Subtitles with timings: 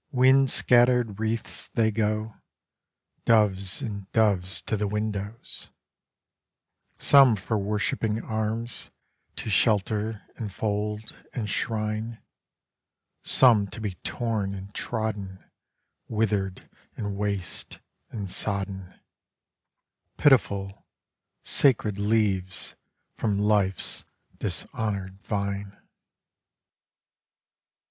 [0.11, 2.33] Wind scattered wreaths they go,
[3.25, 5.69] Doves, and doves, to the windows;
[6.97, 8.89] Some for worshipping arms,
[9.35, 12.19] to shelter and fold, and shrine;
[13.21, 15.43] Some to be torn and trodden,
[16.07, 17.77] Withered and waste,
[18.09, 18.99] and sodden;
[20.17, 20.83] Pitiful,
[21.43, 22.75] sacred leaves
[23.17, 24.05] from Life's
[24.39, 25.77] dishonored vine.